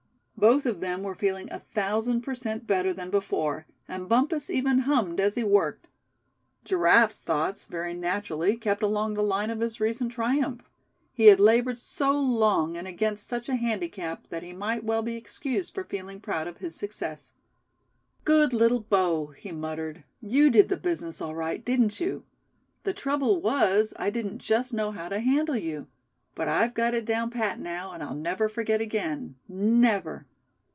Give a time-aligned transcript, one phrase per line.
[0.37, 4.79] Both of them were feeling a thousand per cent better than before; and Bumpus even
[4.79, 5.87] hummed as he worked.
[6.65, 10.67] Giraffe's thoughts very naturally kept along the line of his recent triumph.
[11.13, 15.15] He had labored so long, and against such a handicap, that he might well be
[15.15, 17.33] excused for feeling proud of his success.
[18.25, 22.23] "Good little bow!" he muttered; "you did the business, all right, didn't you?
[22.83, 25.85] The trouble was, I didn't just know how to handle you;
[26.33, 30.25] but I've got it down pat now, and I'll never forget again, never.